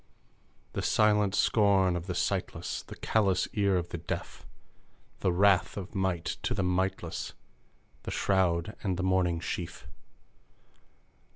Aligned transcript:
The 0.73 0.81
Silent 0.81 1.35
scorn 1.35 1.95
of 1.95 2.07
the 2.07 2.15
sightless! 2.15 2.81
The 2.81 2.95
callous 2.95 3.47
ear 3.53 3.77
of 3.77 3.89
the 3.89 3.99
deaf! 3.99 4.47
The 5.19 5.31
wrath 5.31 5.77
of 5.77 5.93
Might 5.93 6.25
to 6.41 6.55
the 6.55 6.63
mightless! 6.63 7.33
The 8.01 8.09
shroud 8.09 8.75
and 8.81 8.97
the 8.97 9.03
mourning 9.03 9.39
sheaf! 9.39 9.85